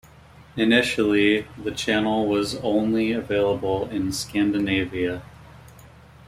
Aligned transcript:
Initially, 0.57 1.45
the 1.63 1.69
channel 1.69 2.25
was 2.25 2.55
only 2.55 3.11
available 3.11 3.87
in 3.91 4.11
Scandinavia. 4.11 5.21